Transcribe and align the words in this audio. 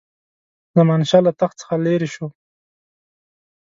زمانشاه 0.77 1.21
له 1.25 1.31
تخت 1.39 1.55
څخه 1.61 1.75
لیري 1.85 2.09
شو. 2.15 2.27